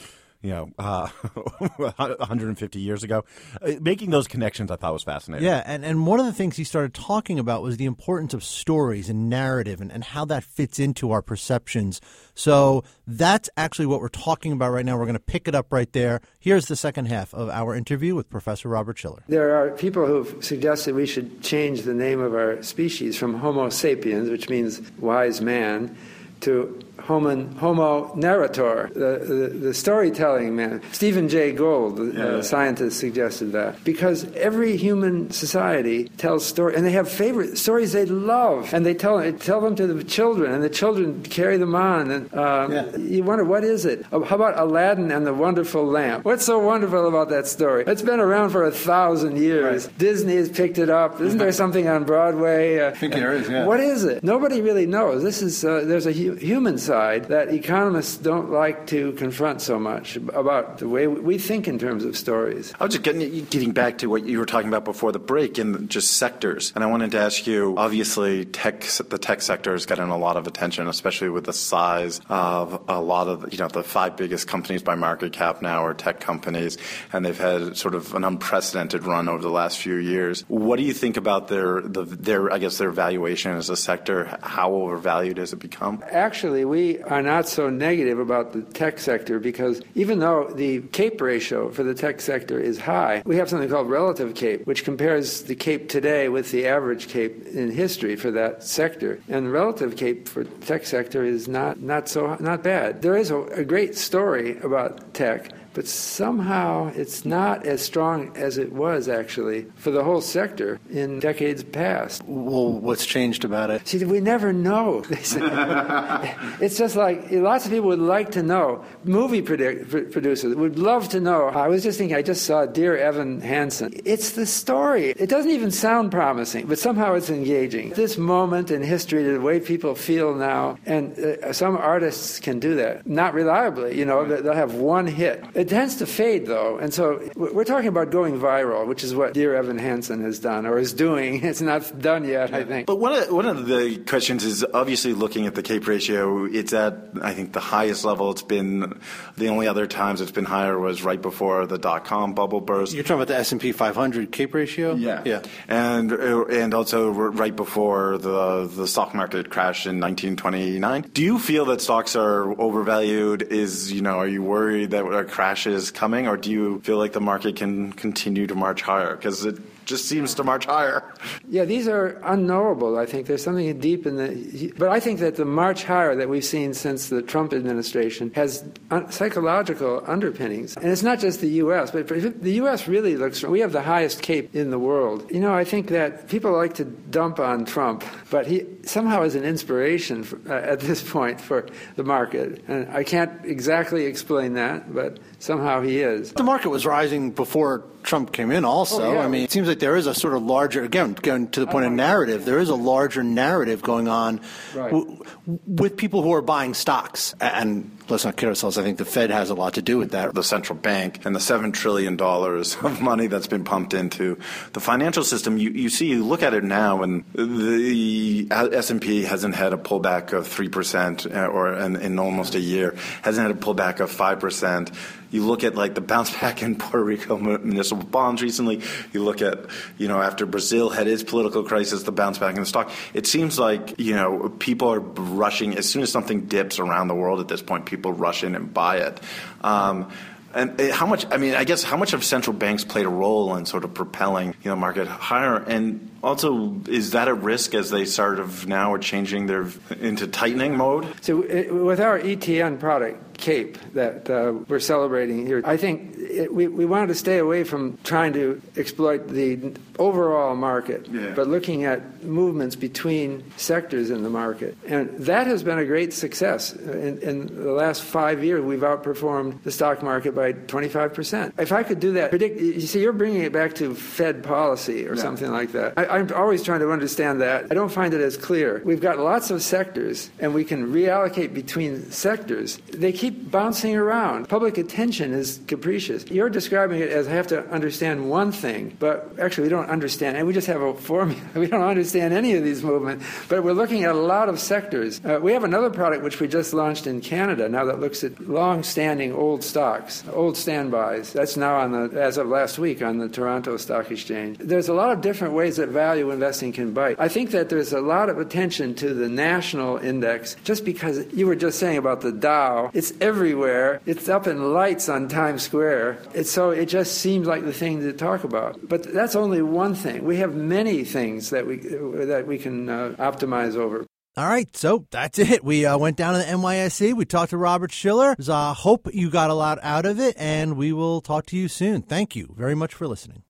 you 0.40 0.50
know, 0.50 0.70
uh, 0.78 1.08
150 1.76 2.78
years 2.78 3.02
ago. 3.02 3.24
Uh, 3.60 3.72
making 3.80 4.10
those 4.10 4.28
connections 4.28 4.70
I 4.70 4.76
thought 4.76 4.92
was 4.92 5.02
fascinating. 5.02 5.44
Yeah, 5.44 5.62
and, 5.66 5.84
and 5.84 6.06
one 6.06 6.20
of 6.20 6.26
the 6.26 6.32
things 6.32 6.56
he 6.56 6.64
started 6.64 6.94
talking 6.94 7.38
about 7.38 7.62
was 7.62 7.76
the 7.76 7.86
importance 7.86 8.34
of 8.34 8.44
stories 8.44 9.08
and 9.08 9.28
narrative 9.28 9.80
and, 9.80 9.90
and 9.90 10.04
how 10.04 10.24
that 10.26 10.44
fits 10.44 10.78
into 10.78 11.10
our 11.10 11.22
perceptions. 11.22 12.00
So 12.34 12.84
that's 13.06 13.50
actually 13.56 13.86
what 13.86 14.00
we're 14.00 14.08
talking 14.08 14.52
about 14.52 14.70
right 14.70 14.86
now. 14.86 14.96
We're 14.96 15.06
going 15.06 15.14
to 15.14 15.20
pick 15.20 15.48
it 15.48 15.56
up 15.56 15.72
right 15.72 15.92
there. 15.92 16.20
Here's 16.38 16.66
the 16.66 16.76
second 16.76 17.06
half 17.06 17.34
of 17.34 17.48
our 17.48 17.74
interview 17.74 18.14
with 18.14 18.30
Professor 18.30 18.68
Robert 18.68 18.96
Shiller. 18.96 19.24
There 19.28 19.56
are 19.56 19.70
people 19.72 20.06
who've 20.06 20.44
suggested 20.44 20.94
we 20.94 21.06
should 21.06 21.42
change 21.42 21.82
the 21.82 21.94
name 21.94 22.20
of 22.20 22.34
our 22.34 22.62
species 22.62 23.18
from 23.18 23.34
Homo 23.34 23.70
sapiens, 23.70 24.30
which 24.30 24.48
means 24.48 24.80
wise 24.98 25.40
man, 25.40 25.96
to 26.40 26.80
homo, 27.00 27.46
homo 27.54 28.14
narrator, 28.14 28.90
the, 28.94 29.24
the, 29.24 29.58
the, 29.58 29.74
storytelling 29.74 30.56
man. 30.56 30.82
Stephen 30.92 31.28
Jay 31.28 31.52
Gould, 31.52 31.96
the 31.96 32.12
yeah. 32.12 32.24
uh, 32.24 32.42
scientist, 32.42 32.98
suggested 32.98 33.52
that. 33.52 33.82
Because 33.84 34.30
every 34.34 34.76
human 34.76 35.30
society 35.30 36.08
tells 36.16 36.44
stories, 36.44 36.76
and 36.76 36.86
they 36.86 36.92
have 36.92 37.08
favorite 37.08 37.58
stories 37.58 37.92
they 37.92 38.06
love, 38.06 38.72
and 38.74 38.84
they 38.84 38.94
tell, 38.94 39.32
tell 39.34 39.60
them 39.60 39.76
to 39.76 39.86
the 39.86 40.04
children, 40.04 40.52
and 40.52 40.62
the 40.62 40.70
children 40.70 41.22
carry 41.22 41.56
them 41.56 41.74
on. 41.74 42.10
And 42.10 42.34
um, 42.34 42.72
yeah. 42.72 42.96
you 42.96 43.22
wonder, 43.22 43.44
what 43.44 43.64
is 43.64 43.84
it? 43.84 44.04
Oh, 44.12 44.24
how 44.24 44.36
about 44.36 44.58
Aladdin 44.58 45.10
and 45.10 45.26
the 45.26 45.34
Wonderful 45.34 45.84
Lamp? 45.84 46.24
What's 46.24 46.44
so 46.44 46.58
wonderful 46.58 47.08
about 47.08 47.28
that 47.30 47.46
story? 47.46 47.84
It's 47.86 48.02
been 48.02 48.20
around 48.20 48.50
for 48.50 48.64
a 48.64 48.70
thousand 48.72 49.38
years. 49.38 49.86
Right. 49.86 49.98
Disney 49.98 50.36
has 50.36 50.48
picked 50.48 50.78
it 50.78 50.90
up. 50.90 51.20
Isn't 51.20 51.38
there 51.38 51.52
something 51.62 51.88
on 51.88 52.04
Broadway? 52.04 52.80
Uh, 52.80 52.90
I 52.90 52.94
think 52.94 53.14
there 53.14 53.32
is, 53.32 53.48
yeah. 53.48 53.64
What 53.64 53.80
is 53.80 54.04
it? 54.04 54.22
Nobody 54.22 54.60
really 54.60 54.86
knows. 54.86 55.22
This 55.22 55.42
is, 55.42 55.64
uh, 55.64 55.82
there's 55.84 56.06
a 56.06 56.12
hu- 56.12 56.34
human 56.34 56.78
inside 56.88 57.26
that 57.26 57.52
economists 57.52 58.16
don't 58.16 58.50
like 58.50 58.86
to 58.86 59.12
confront 59.12 59.60
so 59.60 59.78
much 59.78 60.16
about 60.16 60.78
the 60.78 60.88
way 60.88 61.06
we 61.06 61.36
think 61.36 61.68
in 61.68 61.78
terms 61.78 62.02
of 62.02 62.16
stories. 62.16 62.72
I 62.80 62.84
was 62.84 62.94
just 62.94 63.04
getting, 63.04 63.44
getting 63.44 63.72
back 63.72 63.98
to 63.98 64.06
what 64.06 64.24
you 64.24 64.38
were 64.38 64.46
talking 64.46 64.68
about 64.68 64.86
before 64.86 65.12
the 65.12 65.18
break 65.18 65.58
in 65.58 65.88
just 65.88 66.14
sectors. 66.14 66.72
And 66.74 66.82
I 66.82 66.86
wanted 66.86 67.10
to 67.10 67.18
ask 67.18 67.46
you 67.46 67.74
obviously, 67.76 68.46
tech, 68.46 68.84
the 69.10 69.18
tech 69.18 69.42
sector 69.42 69.72
has 69.72 69.84
gotten 69.84 70.08
a 70.08 70.16
lot 70.16 70.38
of 70.38 70.46
attention, 70.46 70.88
especially 70.88 71.28
with 71.28 71.44
the 71.44 71.52
size 71.52 72.22
of 72.30 72.82
a 72.88 73.00
lot 73.02 73.28
of, 73.28 73.52
you 73.52 73.58
know, 73.58 73.68
the 73.68 73.82
five 73.82 74.16
biggest 74.16 74.48
companies 74.48 74.82
by 74.82 74.94
market 74.94 75.34
cap 75.34 75.60
now 75.60 75.84
are 75.84 75.92
tech 75.92 76.20
companies, 76.20 76.78
and 77.12 77.22
they've 77.22 77.38
had 77.38 77.76
sort 77.76 77.94
of 77.94 78.14
an 78.14 78.24
unprecedented 78.24 79.04
run 79.04 79.28
over 79.28 79.42
the 79.42 79.50
last 79.50 79.76
few 79.76 79.96
years. 79.96 80.42
What 80.48 80.76
do 80.76 80.84
you 80.84 80.94
think 80.94 81.18
about 81.18 81.48
their, 81.48 81.82
the, 81.82 82.04
their 82.04 82.50
I 82.50 82.56
guess, 82.56 82.78
their 82.78 82.92
valuation 82.92 83.52
as 83.52 83.68
a 83.68 83.76
sector? 83.76 84.38
How 84.42 84.72
overvalued 84.72 85.36
has 85.36 85.52
it 85.52 85.58
become? 85.58 86.02
Actually, 86.10 86.64
we 86.64 86.77
are 87.02 87.22
not 87.22 87.48
so 87.48 87.70
negative 87.70 88.18
about 88.18 88.52
the 88.52 88.62
tech 88.62 88.98
sector 88.98 89.38
because 89.38 89.80
even 89.94 90.18
though 90.18 90.50
the 90.54 90.80
CAPE 90.80 91.20
ratio 91.20 91.70
for 91.70 91.82
the 91.82 91.94
tech 91.94 92.20
sector 92.20 92.58
is 92.58 92.78
high, 92.78 93.22
we 93.24 93.36
have 93.36 93.48
something 93.48 93.68
called 93.68 93.88
relative 93.90 94.34
CAPE, 94.34 94.66
which 94.66 94.84
compares 94.84 95.42
the 95.42 95.54
CAPE 95.54 95.88
today 95.88 96.28
with 96.28 96.50
the 96.50 96.66
average 96.66 97.08
CAPE 97.08 97.46
in 97.48 97.70
history 97.70 98.16
for 98.16 98.30
that 98.30 98.62
sector. 98.62 99.20
And 99.28 99.52
relative 99.52 99.96
CAPE 99.96 100.28
for 100.28 100.44
tech 100.44 100.86
sector 100.86 101.24
is 101.24 101.48
not, 101.48 101.80
not 101.80 102.08
so 102.08 102.36
not 102.40 102.62
bad. 102.62 103.02
There 103.02 103.16
is 103.16 103.30
a, 103.30 103.38
a 103.62 103.64
great 103.64 103.96
story 103.96 104.58
about 104.58 105.14
tech 105.14 105.50
but 105.78 105.86
somehow 105.86 106.90
it's 106.96 107.24
not 107.24 107.64
as 107.64 107.80
strong 107.80 108.36
as 108.36 108.58
it 108.58 108.72
was 108.72 109.08
actually 109.08 109.64
for 109.76 109.92
the 109.92 110.02
whole 110.02 110.20
sector 110.20 110.80
in 110.90 111.20
decades 111.20 111.62
past. 111.62 112.20
Well, 112.26 112.72
what's 112.72 113.06
changed 113.06 113.44
about 113.44 113.70
it? 113.70 113.86
See, 113.86 114.04
we 114.04 114.18
never 114.18 114.52
know. 114.52 115.04
it's 115.10 116.78
just 116.78 116.96
like 116.96 117.30
lots 117.30 117.64
of 117.64 117.70
people 117.70 117.90
would 117.90 118.00
like 118.00 118.32
to 118.32 118.42
know. 118.42 118.84
Movie 119.04 119.40
producers 119.40 120.56
would 120.56 120.80
love 120.80 121.10
to 121.10 121.20
know. 121.20 121.46
I 121.46 121.68
was 121.68 121.84
just 121.84 121.96
thinking, 121.96 122.16
I 122.16 122.22
just 122.22 122.44
saw 122.44 122.66
Dear 122.66 122.96
Evan 122.96 123.40
Hansen. 123.40 123.92
It's 124.04 124.32
the 124.32 124.46
story. 124.46 125.10
It 125.10 125.28
doesn't 125.28 125.52
even 125.52 125.70
sound 125.70 126.10
promising, 126.10 126.66
but 126.66 126.80
somehow 126.80 127.14
it's 127.14 127.30
engaging. 127.30 127.90
This 127.90 128.18
moment 128.18 128.72
in 128.72 128.82
history, 128.82 129.22
the 129.22 129.40
way 129.40 129.60
people 129.60 129.94
feel 129.94 130.34
now, 130.34 130.76
and 130.86 131.16
uh, 131.16 131.52
some 131.52 131.76
artists 131.76 132.40
can 132.40 132.58
do 132.58 132.74
that. 132.74 133.06
Not 133.06 133.32
reliably, 133.32 133.96
you 133.96 134.04
know, 134.04 134.24
they'll 134.24 134.54
have 134.54 134.74
one 134.74 135.06
hit. 135.06 135.44
It 135.54 135.67
it 135.68 135.74
tends 135.74 135.96
to 135.96 136.06
fade, 136.06 136.46
though. 136.46 136.78
And 136.78 136.94
so 136.94 137.20
we're 137.36 137.64
talking 137.64 137.88
about 137.88 138.10
going 138.10 138.40
viral, 138.40 138.86
which 138.86 139.04
is 139.04 139.14
what 139.14 139.34
Dear 139.34 139.54
Evan 139.54 139.78
Hansen 139.78 140.22
has 140.22 140.38
done 140.38 140.64
or 140.66 140.78
is 140.78 140.92
doing. 140.94 141.44
It's 141.48 141.60
not 141.62 141.98
done 141.98 142.24
yet, 142.24 142.52
I 142.52 142.62
think. 142.64 142.86
But 142.86 142.96
one 142.96 143.14
of, 143.14 143.30
one 143.32 143.46
of 143.46 143.66
the 143.66 143.98
questions 143.98 144.44
is 144.44 144.64
obviously 144.74 145.14
looking 145.14 145.46
at 145.46 145.54
the 145.54 145.62
CAPE 145.62 145.86
ratio. 145.86 146.44
It's 146.44 146.72
at, 146.72 146.94
I 147.22 147.32
think, 147.32 147.52
the 147.52 147.60
highest 147.60 148.04
level 148.04 148.30
it's 148.30 148.42
been. 148.42 149.00
The 149.36 149.48
only 149.48 149.66
other 149.66 149.86
times 149.86 150.20
it's 150.20 150.30
been 150.30 150.44
higher 150.44 150.78
was 150.78 151.02
right 151.02 151.20
before 151.20 151.66
the 151.66 151.78
dot 151.78 152.04
com 152.04 152.34
bubble 152.34 152.60
burst. 152.60 152.92
You're 152.92 153.02
talking 153.02 153.16
about 153.16 153.28
the 153.28 153.36
S&P 153.36 153.72
500 153.72 154.30
CAPE 154.30 154.54
ratio? 154.54 154.94
Yeah. 154.94 155.22
Yeah. 155.24 155.42
And, 155.68 156.12
uh, 156.12 156.44
and 156.46 156.74
also 156.74 157.10
right 157.10 157.56
before 157.56 158.18
the, 158.18 158.66
the 158.66 158.86
stock 158.86 159.14
market 159.14 159.50
crash 159.50 159.86
in 159.86 160.00
1929. 160.00 161.10
Do 161.12 161.22
you 161.22 161.38
feel 161.38 161.64
that 161.66 161.80
stocks 161.80 162.14
are 162.14 162.52
overvalued? 162.60 163.42
Is, 163.42 163.90
you 163.90 164.02
know, 164.02 164.18
are 164.18 164.28
you 164.28 164.42
worried 164.42 164.90
that 164.90 165.04
a 165.04 165.24
crash 165.24 165.47
crash 165.48 165.66
is 165.66 165.90
coming, 165.90 166.28
or 166.28 166.36
do 166.36 166.50
you 166.50 166.80
feel 166.80 166.98
like 166.98 167.12
the 167.12 167.20
market 167.20 167.56
can 167.56 167.92
continue 167.94 168.46
to 168.46 168.54
march 168.54 168.82
higher? 168.82 169.16
Because 169.16 169.46
it 169.46 169.56
just 169.86 170.04
seems 170.04 170.34
to 170.34 170.44
march 170.44 170.66
higher. 170.66 171.02
Yeah, 171.48 171.64
these 171.64 171.88
are 171.88 172.20
unknowable. 172.22 172.98
I 172.98 173.06
think 173.06 173.26
there's 173.26 173.42
something 173.42 173.80
deep 173.80 174.06
in 174.06 174.16
the. 174.16 174.72
But 174.76 174.90
I 174.90 175.00
think 175.00 175.20
that 175.20 175.36
the 175.36 175.46
march 175.46 175.84
higher 175.84 176.14
that 176.14 176.28
we've 176.28 176.44
seen 176.44 176.74
since 176.74 177.08
the 177.08 177.22
Trump 177.22 177.54
administration 177.54 178.30
has 178.34 178.62
psychological 179.08 180.04
underpinnings. 180.06 180.76
And 180.76 180.88
it's 180.92 181.02
not 181.02 181.18
just 181.18 181.40
the 181.40 181.48
U.S., 181.64 181.90
but 181.90 182.06
the 182.06 182.52
U.S. 182.62 182.86
really 182.86 183.16
looks. 183.16 183.42
We 183.42 183.60
have 183.60 183.72
the 183.72 183.82
highest 183.82 184.20
CAPE 184.20 184.54
in 184.54 184.70
the 184.70 184.78
world. 184.78 185.30
You 185.30 185.40
know, 185.40 185.54
I 185.54 185.64
think 185.64 185.88
that 185.88 186.28
people 186.28 186.52
like 186.52 186.74
to 186.74 186.84
dump 186.84 187.40
on 187.40 187.64
Trump, 187.64 188.04
but 188.28 188.46
he 188.46 188.66
somehow 188.82 189.22
is 189.22 189.34
an 189.34 189.44
inspiration 189.44 190.24
for, 190.24 190.36
uh, 190.52 190.72
at 190.72 190.80
this 190.80 191.02
point 191.02 191.40
for 191.40 191.66
the 191.96 192.04
market. 192.04 192.62
And 192.68 192.90
I 192.90 193.04
can't 193.04 193.32
exactly 193.46 194.04
explain 194.04 194.52
that, 194.54 194.92
but 194.92 195.18
somehow 195.38 195.80
he 195.82 196.00
is. 196.00 196.32
The 196.32 196.42
market 196.42 196.70
was 196.70 196.86
rising 196.86 197.30
before 197.32 197.84
Trump 198.02 198.32
came 198.32 198.50
in 198.50 198.64
also. 198.64 199.02
Oh, 199.02 199.12
yeah. 199.14 199.20
I 199.20 199.28
mean, 199.28 199.42
it 199.44 199.50
seems 199.50 199.68
like 199.68 199.78
there 199.80 199.96
is 199.96 200.06
a 200.06 200.14
sort 200.14 200.34
of 200.34 200.42
larger, 200.42 200.82
again, 200.84 201.12
going 201.14 201.48
to 201.50 201.60
the 201.60 201.66
oh, 201.68 201.70
point 201.70 201.86
of 201.86 201.92
narrative, 201.92 202.44
there 202.44 202.58
is 202.58 202.68
a 202.68 202.74
larger 202.74 203.22
narrative 203.22 203.82
going 203.82 204.08
on 204.08 204.40
Right. 204.74 204.90
w- 204.90 205.22
with 205.66 205.96
people 205.96 206.22
who 206.22 206.32
are 206.32 206.42
buying 206.42 206.74
stocks. 206.74 207.34
And 207.40 207.90
let's 208.10 208.24
not 208.24 208.36
kid 208.36 208.48
ourselves, 208.48 208.78
I 208.78 208.82
think 208.82 208.98
the 208.98 209.04
Fed 209.04 209.30
has 209.30 209.50
a 209.50 209.54
lot 209.54 209.74
to 209.74 209.82
do 209.82 209.98
with 209.98 210.12
that. 210.12 210.34
the 210.34 210.42
central 210.42 210.78
bank 210.78 211.24
and 211.24 211.34
the 211.34 211.40
seven 211.40 211.72
trillion 211.72 212.16
dollars 212.16 212.76
of 212.82 213.00
money 213.00 213.26
that's 213.26 213.46
been 213.46 213.64
pumped 213.64 213.94
into 213.94 214.38
the 214.72 214.80
financial 214.80 215.24
system. 215.24 215.58
You, 215.58 215.70
you 215.70 215.88
see, 215.88 216.06
you 216.06 216.24
look 216.24 216.42
at 216.42 216.54
it 216.54 216.64
now, 216.64 217.02
and 217.02 217.24
the 217.34 218.48
S 218.50 218.90
and 218.90 219.00
P 219.00 219.22
hasn't 219.22 219.54
had 219.54 219.72
a 219.72 219.76
pullback 219.76 220.32
of 220.32 220.46
three 220.46 220.68
percent, 220.68 221.26
uh, 221.26 221.46
or 221.46 221.74
in, 221.74 221.96
in 221.96 222.18
almost 222.18 222.54
a 222.54 222.60
year, 222.60 222.94
hasn't 223.22 223.46
had 223.46 223.56
a 223.56 223.60
pullback 223.60 224.00
of 224.00 224.10
five 224.10 224.40
percent. 224.40 224.90
You 225.30 225.44
look 225.44 225.62
at 225.62 225.74
like 225.74 225.94
the 225.94 226.00
bounce 226.00 226.34
back 226.40 226.62
in 226.62 226.76
Puerto 226.76 227.04
Rico 227.04 227.36
municipal 227.36 228.04
bonds 228.04 228.40
recently. 228.42 228.80
You 229.12 229.22
look 229.22 229.42
at 229.42 229.66
you 229.98 230.08
know 230.08 230.22
after 230.22 230.46
Brazil 230.46 230.88
had 230.88 231.06
its 231.06 231.22
political 231.22 231.64
crisis, 231.64 232.04
the 232.04 232.12
bounce 232.12 232.38
back 232.38 232.54
in 232.54 232.60
the 232.60 232.66
stock. 232.66 232.90
It 233.12 233.26
seems 233.26 233.58
like 233.58 233.98
you 233.98 234.14
know 234.14 234.48
people 234.58 234.88
are 234.88 235.00
rushing 235.00 235.76
as 235.76 235.88
soon 235.88 236.02
as 236.02 236.10
something 236.10 236.46
dips 236.46 236.78
around 236.78 237.08
the 237.08 237.14
world 237.14 237.40
at 237.40 237.48
this 237.48 237.60
point. 237.60 237.84
People 237.84 237.97
rush 238.04 238.44
in 238.44 238.54
and 238.54 238.72
buy 238.72 238.98
it. 238.98 239.20
Um, 239.62 240.10
and 240.54 240.80
uh, 240.80 240.94
how 240.94 241.06
much? 241.06 241.26
I 241.30 241.36
mean, 241.36 241.54
I 241.54 241.64
guess 241.64 241.82
how 241.82 241.96
much 241.96 242.12
have 242.12 242.24
central 242.24 242.56
banks 242.56 242.82
played 242.82 243.04
a 243.04 243.10
role 243.10 243.54
in 243.56 243.66
sort 243.66 243.84
of 243.84 243.92
propelling 243.92 244.54
you 244.62 244.70
know 244.70 244.76
market 244.76 245.06
higher? 245.06 245.56
And 245.56 246.10
also, 246.22 246.80
is 246.88 247.10
that 247.10 247.28
a 247.28 247.34
risk 247.34 247.74
as 247.74 247.90
they 247.90 248.06
sort 248.06 248.38
of 248.38 248.66
now 248.66 248.92
are 248.94 248.98
changing 248.98 249.46
their 249.46 249.66
into 250.00 250.26
tightening 250.26 250.76
mode? 250.76 251.06
So, 251.20 251.42
uh, 251.42 251.74
with 251.74 252.00
our 252.00 252.18
ETN 252.18 252.80
product, 252.80 253.36
CAPE, 253.36 253.78
that 253.92 254.30
uh, 254.30 254.54
we're 254.68 254.80
celebrating 254.80 255.46
here, 255.46 255.60
I 255.66 255.76
think 255.76 256.16
it, 256.16 256.52
we, 256.52 256.66
we 256.66 256.86
wanted 256.86 257.08
to 257.08 257.14
stay 257.14 257.38
away 257.38 257.64
from 257.64 257.98
trying 258.02 258.32
to 258.32 258.60
exploit 258.76 259.28
the 259.28 259.74
overall 259.98 260.54
market, 260.54 261.06
Yeah. 261.10 261.32
but 261.34 261.48
looking 261.48 261.84
at 261.84 262.22
movements 262.24 262.76
between 262.76 263.42
sectors 263.56 264.10
in 264.10 264.22
the 264.22 264.30
market. 264.30 264.76
And 264.86 265.10
that 265.18 265.46
has 265.46 265.62
been 265.62 265.78
a 265.78 265.84
great 265.84 266.12
success. 266.12 266.72
In, 266.72 267.18
in 267.18 267.46
the 267.64 267.72
last 267.72 268.02
five 268.02 268.42
years, 268.44 268.62
we've 268.64 268.80
outperformed 268.80 269.62
the 269.64 269.70
stock 269.70 270.02
market 270.02 270.34
by 270.34 270.52
25%. 270.52 271.52
If 271.58 271.72
I 271.72 271.82
could 271.82 272.00
do 272.00 272.12
that, 272.12 272.30
predict, 272.30 272.60
you 272.60 272.80
see, 272.80 273.00
you're 273.00 273.12
bringing 273.12 273.42
it 273.42 273.52
back 273.52 273.74
to 273.76 273.94
Fed 273.94 274.42
policy 274.42 275.06
or 275.06 275.16
something 275.16 275.50
like 275.50 275.72
that. 275.72 275.94
I, 275.96 276.06
I'm 276.06 276.32
always 276.32 276.62
trying 276.62 276.80
to 276.80 276.90
understand 276.92 277.40
that. 277.40 277.66
I 277.70 277.74
don't 277.74 277.90
find 277.92 278.14
it 278.14 278.20
as 278.20 278.36
clear. 278.36 278.80
We've 278.84 279.00
got 279.00 279.18
lots 279.18 279.50
of 279.50 279.62
sectors, 279.62 280.30
and 280.38 280.54
we 280.54 280.64
can 280.64 280.92
reallocate 280.92 281.54
between 281.54 282.10
sectors. 282.10 282.78
They 282.88 283.12
keep 283.12 283.50
bouncing 283.50 283.96
around. 283.96 284.48
Public 284.48 284.78
attention 284.78 285.32
is 285.32 285.60
capricious. 285.66 286.26
You're 286.30 286.50
describing 286.50 287.00
it 287.00 287.10
as 287.10 287.26
I 287.28 287.32
have 287.32 287.46
to 287.48 287.66
understand 287.70 288.30
one 288.30 288.52
thing, 288.52 288.96
but 288.98 289.32
actually 289.38 289.64
we 289.64 289.70
don't 289.70 289.87
understand, 289.88 290.36
and 290.36 290.46
we 290.46 290.52
just 290.52 290.66
have 290.66 290.80
a 290.80 290.94
formula. 290.94 291.40
We 291.58 291.66
don't 291.66 291.82
understand 291.82 292.32
any 292.34 292.54
of 292.54 292.62
these 292.62 292.84
movements, 292.84 293.24
but 293.48 293.64
we're 293.64 293.72
looking 293.72 294.04
at 294.04 294.14
a 294.14 294.18
lot 294.18 294.48
of 294.48 294.60
sectors. 294.60 295.20
Uh, 295.24 295.40
we 295.42 295.52
have 295.52 295.64
another 295.64 295.90
product 295.90 296.22
which 296.22 296.38
we 296.40 296.46
just 296.46 296.72
launched 296.72 297.06
in 297.06 297.20
Canada 297.20 297.68
now 297.68 297.84
that 297.84 297.98
looks 298.00 298.22
at 298.22 298.48
long-standing 298.48 299.32
old 299.32 299.64
stocks, 299.64 300.22
old 300.32 300.56
standbys. 300.56 301.32
That's 301.32 301.56
now 301.56 301.78
on 301.78 301.92
the, 301.92 302.20
as 302.20 302.38
of 302.38 302.46
last 302.46 302.78
week, 302.78 303.02
on 303.02 303.18
the 303.18 303.28
Toronto 303.28 303.76
Stock 303.76 304.10
Exchange. 304.10 304.58
There's 304.58 304.88
a 304.88 304.94
lot 304.94 305.10
of 305.10 305.20
different 305.20 305.54
ways 305.54 305.76
that 305.76 305.88
value 305.88 306.30
investing 306.30 306.72
can 306.72 306.92
bite. 306.92 307.16
I 307.18 307.28
think 307.28 307.50
that 307.50 307.68
there's 307.68 307.92
a 307.92 308.00
lot 308.00 308.28
of 308.28 308.38
attention 308.38 308.94
to 308.96 309.14
the 309.14 309.28
national 309.28 309.96
index 309.98 310.56
just 310.64 310.84
because 310.84 311.26
you 311.32 311.46
were 311.46 311.56
just 311.56 311.78
saying 311.78 311.98
about 311.98 312.20
the 312.20 312.32
Dow. 312.32 312.90
It's 312.94 313.12
everywhere. 313.20 314.00
It's 314.06 314.28
up 314.28 314.46
in 314.46 314.72
lights 314.72 315.08
on 315.08 315.28
Times 315.28 315.62
Square. 315.62 316.18
It's 316.34 316.50
so 316.50 316.70
it 316.70 316.86
just 316.86 317.18
seems 317.18 317.46
like 317.46 317.64
the 317.64 317.72
thing 317.72 318.00
to 318.00 318.12
talk 318.12 318.44
about. 318.44 318.78
But 318.88 319.12
that's 319.12 319.36
only 319.36 319.62
one 319.78 319.94
thing. 319.94 320.24
We 320.24 320.38
have 320.38 320.54
many 320.54 321.04
things 321.04 321.50
that 321.50 321.64
we 321.64 321.76
that 321.76 322.44
we 322.46 322.58
can 322.58 322.88
uh, 322.88 323.14
optimize 323.18 323.76
over. 323.76 324.04
All 324.36 324.46
right, 324.46 324.76
so 324.76 325.06
that's 325.10 325.38
it. 325.38 325.64
We 325.64 325.86
uh, 325.86 325.96
went 325.98 326.16
down 326.16 326.34
to 326.34 326.40
the 326.40 326.44
NYSE. 326.44 327.14
We 327.14 327.24
talked 327.24 327.50
to 327.50 327.56
Robert 327.56 327.92
Shiller. 327.92 328.36
I 328.38 328.70
uh, 328.70 328.74
hope 328.74 329.08
you 329.12 329.30
got 329.30 329.50
a 329.50 329.54
lot 329.54 329.78
out 329.82 330.04
of 330.04 330.20
it, 330.20 330.36
and 330.36 330.76
we 330.76 330.92
will 330.92 331.20
talk 331.20 331.46
to 331.46 331.56
you 331.56 331.68
soon. 331.68 332.02
Thank 332.02 332.36
you 332.36 332.54
very 332.56 332.74
much 332.74 332.92
for 332.94 333.08
listening. 333.08 333.42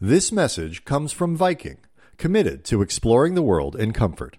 This 0.00 0.32
message 0.32 0.84
comes 0.84 1.12
from 1.12 1.36
Viking, 1.36 1.78
committed 2.18 2.64
to 2.64 2.82
exploring 2.82 3.34
the 3.34 3.42
world 3.42 3.76
in 3.76 3.92
comfort. 3.92 4.38